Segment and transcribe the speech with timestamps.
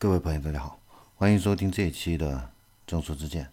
[0.00, 0.80] 各位朋友，大家好，
[1.16, 2.52] 欢迎收听这一期的
[2.86, 3.52] 正说之见。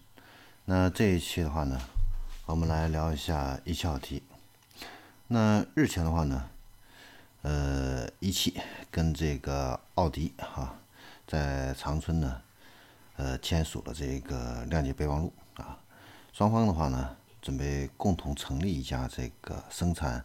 [0.64, 1.78] 那这一期的话呢，
[2.46, 4.24] 我们来聊一下一汽奥迪。
[5.28, 6.50] 那日前的话呢，
[7.42, 8.58] 呃，一汽
[8.90, 10.74] 跟这个奥迪哈，
[11.28, 12.42] 在长春呢，
[13.18, 15.78] 呃，签署了这个谅解备忘录啊。
[16.32, 20.24] 双方的话呢，准备共同成立一家这个生产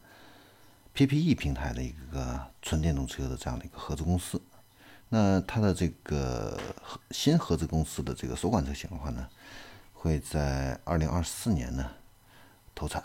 [0.94, 4.40] PPE 平台的一个纯电动车的这样的一个合资公司。
[5.14, 6.58] 那它的这个
[7.10, 9.28] 新合资公司的这个首款车型的话呢？
[9.92, 11.92] 会在二零二四年呢
[12.74, 13.02] 投产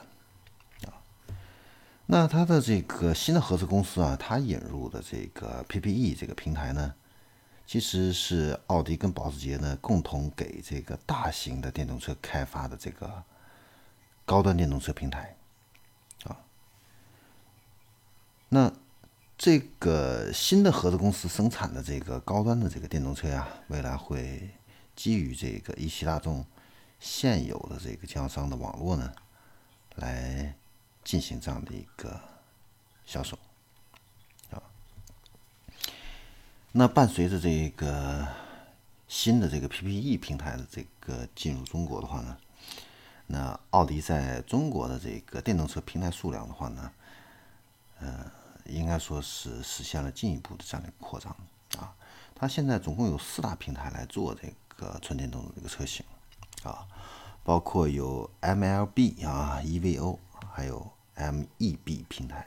[0.86, 0.96] 啊。
[2.06, 6.96] 那它的这个新的合资公司啊，它引入的这个 PPE 这个平台呢，
[7.66, 13.22] 其实是奥迪跟保时捷呢共同给这个大型的电动车开发的这个
[14.24, 15.36] 高端电动车平台
[16.24, 16.38] 啊。
[18.48, 18.72] 那
[19.48, 24.50] 这个新的合资公司生产的这个高端的这个电动车呀，未来会
[24.94, 26.46] 基于这个一汽大众。
[27.00, 29.14] 现有的这个经销商的网络呢，
[29.96, 30.54] 来
[31.02, 32.20] 进行这样的一个
[33.06, 33.40] 销售
[34.52, 34.62] 啊。
[36.74, 38.28] 那伴随着这个
[39.08, 42.38] 新的这个 PPE 平台的这个进入中国的话呢，
[43.28, 46.92] 那奥迪在中国的这个电动车平台数量的话呢，
[48.02, 48.30] 呃，
[48.70, 51.36] 应该说是实现了进一步的这样的扩张
[51.78, 51.96] 啊。
[52.36, 56.06] 它现在总共有四大平台来做这个纯电动的这个车型。
[56.64, 56.86] 啊，
[57.44, 60.18] 包括有 MLB 啊、EVO，
[60.52, 62.46] 还有 MEB 平台，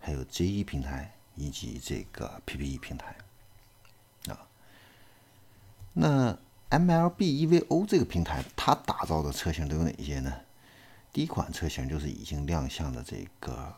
[0.00, 3.16] 还有 JE 平台以及这个 PPE 平台
[4.28, 4.46] 啊。
[5.94, 6.36] 那
[6.68, 10.34] MLB、EVO 这个平台，它打造的车型都有哪些呢？
[11.12, 13.74] 第一款车型就是已经亮相的这个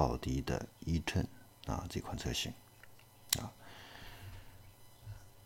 [0.00, 1.26] 奥迪的 e-tron
[1.66, 2.50] 啊，这款车型
[3.38, 3.52] 啊。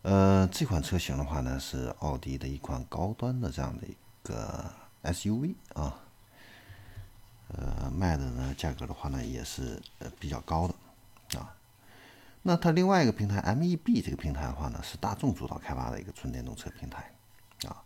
[0.03, 5.99] 呃，这款车型的话呢，是奥迪的一款高端的这样的一个 SUV 啊，
[7.49, 9.83] 呃，卖的呢价格的话呢也是
[10.21, 10.75] 比较高的
[11.39, 11.57] 啊。
[12.43, 17.11] 那它另外一个平台 MEB 这个平台的话呢，是大众主导开发的一个纯电动车平台
[17.67, 17.83] 啊。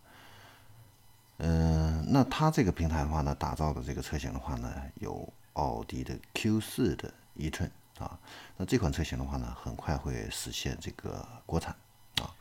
[1.37, 1.68] 嗯，
[2.11, 8.19] 那它这个平台的话呢，打造的这个车型的话呢，有奥迪的 Q4 的 e-tron 啊。
[8.57, 11.75] 那这款车型的话呢，很快会实现这个国产
[12.19, 12.33] 啊。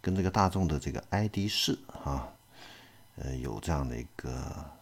[0.00, 2.28] 跟这个大众的这个 ID 四啊，
[3.16, 4.72] 呃，有这样的一个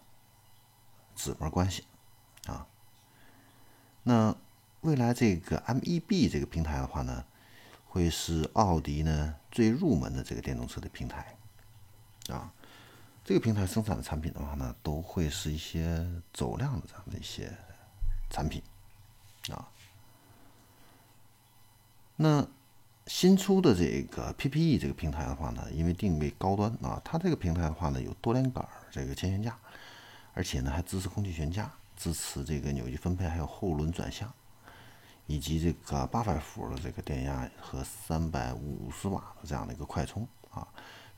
[1.14, 1.84] 姊妹关系
[2.46, 2.66] 啊。
[4.02, 4.34] 那
[4.80, 7.24] 未来这个 MEB 这个平台的话呢，
[7.84, 11.36] 会是奥迪呢最入门的这个电动车的平台
[12.28, 12.50] 啊。
[13.24, 17.52] 这个平台生产的产品的话呢，都会是一些走量的这样的一些
[18.30, 18.62] 产品
[19.50, 19.68] 啊。
[22.16, 22.46] 那。
[23.08, 29.58] 新出的这个 PPE 这个平台的话呢，因为定位高端啊，它这个平台的话呢有多连杆这个前悬架，
[30.34, 34.32] 而且呢还支持空气悬架，支持这个扭矩分配，还有后轮转向，
[35.26, 40.66] 以及这个八百伏的这个电压和三百五十瓦的这样的一个快充啊，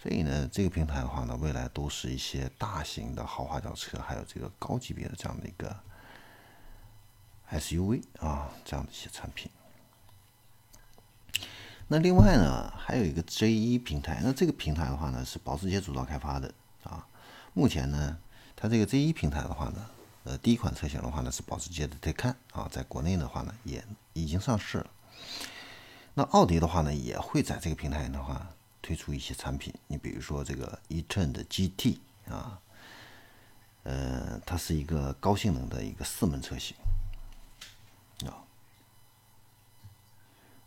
[0.05, 5.75] 所以呢这个平台的话呢，未来都是一些大型的豪华轿车，还有这个高级别的这样的一个
[7.51, 9.51] SUV 啊这样的一些产品。
[11.89, 17.07] 那另外呢，还有一个 J1 平台，那这个平台的话呢，是保时捷主导开发的啊。
[17.55, 18.19] 目前呢，
[18.55, 19.87] 它这个 J1 平台的话呢，
[20.25, 23.83] 呃，第一款车型的话呢是保时捷的 Taycan 啊，在国内的话呢也
[24.13, 24.91] 已经上市了。
[26.13, 28.47] 那奥迪的话呢，也会在这个平台的话
[28.85, 31.97] 推出一些产品，你比如说这个 ETON 的 GT
[32.29, 32.61] 啊，
[33.85, 36.77] 呃，它是一个高性能的一个四门车型
[38.27, 38.45] 啊。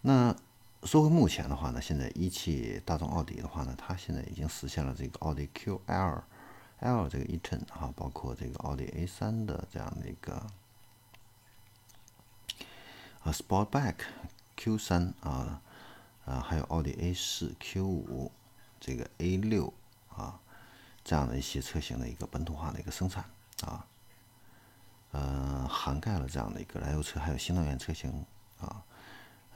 [0.01, 0.35] 那
[0.81, 6.23] 说回目前的话呢，现在一汽大众奥迪的话呢，它现在已经实现了这个奥迪 QL
[6.79, 10.33] L 这个 e-tron 啊，包括这个奥迪 A3 的这样的一个
[13.21, 13.95] 啊 Sportback
[14.57, 15.61] Q3 啊，
[16.47, 18.31] 还有奥迪 A4 Q5
[18.79, 19.73] 这个 A6
[20.09, 20.39] 啊
[21.03, 23.25] 这样的一些车型的一个本土化的一个生产
[23.65, 23.85] 啊，
[25.11, 28.25] 呃，涵盖了这样的一个燃油车还有新能源车型
[28.59, 28.81] 啊，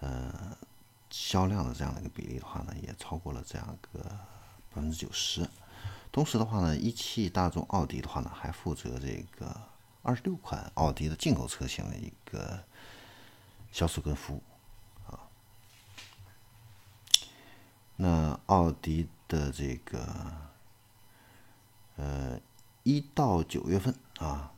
[0.01, 0.57] 呃。
[1.13, 3.99] 销量的这样的一个比例的话呢，也超过了这样个
[4.73, 5.45] 百分之九十。
[6.09, 9.53] 同时的话呢，一汽大众奥迪的话呢，还负责这个
[10.03, 12.63] 二十六款奥迪的进口车型的一个
[13.73, 14.41] 销售跟服务
[15.05, 15.19] 啊。
[17.97, 20.05] 那奥迪的这个
[21.95, 22.39] 呃
[22.83, 24.51] 一到九月份啊，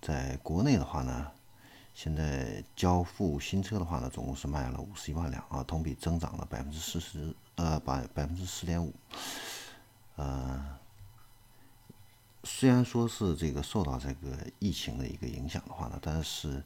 [0.00, 1.30] 在国内的话呢，
[1.94, 8.94] 现在交付新车的话呢，总共是卖了五十一万辆啊，同比增长了百分之四十，呃，百百分之十点五。
[10.16, 10.78] 呃，
[12.44, 16.62] 虽然说是这个受到这个疫情的一个影响的话呢，但是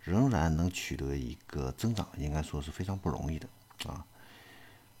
[0.00, 3.48] 仍然能取得一个增长，应该说是非常不容易的
[3.86, 4.04] 啊。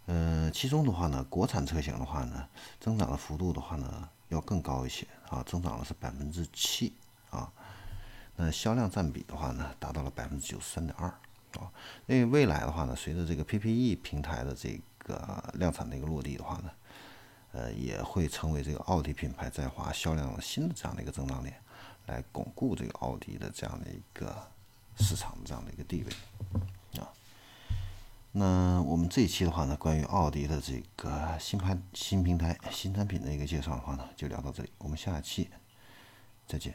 [0.06, 2.48] 嗯，其中的话呢，国产车型的话呢，
[2.78, 6.92] 增长的幅度的话呢，要更高一些啊，增长了是百分之七
[7.30, 7.52] 啊。
[8.36, 11.08] 那销量占比的话呢，达到了百分之九十三点二
[11.58, 11.72] 啊。
[12.06, 16.70] 因为未来的话呢，随着这个 PPE 平台的这个量产的一个落地的话呢，
[17.50, 21.60] 呃，也会成为这个奥迪品牌在华销量新的这样的一个增长点，
[22.06, 24.36] 来巩固这个奥迪的这样的一个
[24.98, 27.10] 市场的这样的一个地位啊。
[28.38, 34.70] 那我们这一期的话呢，关于奥迪的这个新盘、新平台、新产品的一个介绍的话呢，就聊到这里。
[34.76, 35.48] 我们下期
[36.46, 36.74] 再见。